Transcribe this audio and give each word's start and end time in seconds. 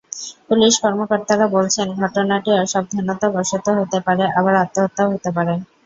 Police 0.47 0.73
কর্মকর্তারা 0.83 1.45
বলছেন, 1.55 1.87
ঘটনাটি 2.01 2.49
অসাবধানতাবশত 2.57 3.65
হতে 3.79 3.99
পারে, 4.07 4.23
আবার 4.39 4.53
আত্মহত্যাও 4.63 5.11
হতে 5.13 5.29
পারে। 5.37 5.53